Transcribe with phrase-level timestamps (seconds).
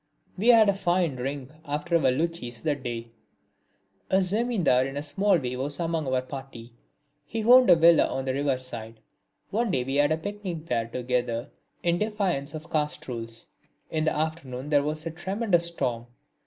[0.35, 3.09] We had a fine drink after our luchis that day.
[4.09, 6.73] A Zamindar in a small way was among our party.
[7.23, 8.99] He owned a villa on the river side.
[9.51, 11.51] One day we had a picnic there together,
[11.83, 13.49] in defiance of caste rules.
[13.91, 16.07] In the afternoon there was a tremendous storm.